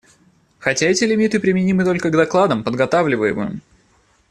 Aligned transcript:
Хотя 0.57 0.87
эти 0.87 1.03
лимиты 1.03 1.39
применимы 1.39 1.83
только 1.85 2.09
к 2.09 2.13
докладам, 2.13 2.63
подготавливаемым. 2.63 3.61